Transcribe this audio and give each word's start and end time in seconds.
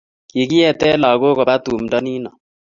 Kikiete 0.31 0.89
lagok 1.01 1.33
kuba 1.37 1.55
tumdo 1.63 1.97
nino 2.05 2.31